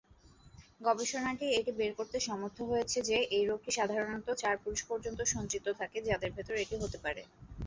গবেষণাটি 0.81 1.45
এটি 1.59 1.71
বের 1.79 1.91
করতে 1.99 2.17
সমর্থ 2.27 2.57
হয়েছে 2.69 2.97
যে 3.09 3.17
এই 3.35 3.43
রোগটি 3.45 3.71
সাধারনত 3.77 4.27
চার 4.41 4.55
পুরুষ 4.63 4.81
পর্যন্ত 4.89 5.19
সঞ্চিত 5.33 5.65
থাকে 5.79 5.97
যাদের 6.07 6.29
ভেতর 6.37 6.55
এটি 6.63 6.75
হতে 6.83 6.97
পারে। 7.05 7.21